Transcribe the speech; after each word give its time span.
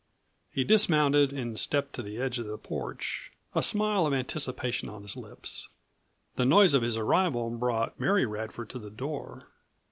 He 0.51 0.63
dismounted 0.63 1.31
and 1.31 1.59
stepped 1.59 1.93
to 1.93 2.01
the 2.01 2.17
edge 2.17 2.39
of 2.39 2.47
the 2.47 2.57
porch, 2.57 3.31
a 3.53 3.61
smile 3.61 4.07
of 4.07 4.13
anticipation 4.15 4.89
on 4.89 5.03
his 5.03 5.15
lips. 5.15 5.69
The 6.37 6.43
noise 6.45 6.73
of 6.73 6.81
his 6.81 6.97
arrival 6.97 7.51
brought 7.51 7.99
Mary 7.99 8.25
Radford 8.25 8.71
to 8.71 8.79
the 8.79 8.89
door. 8.89 9.45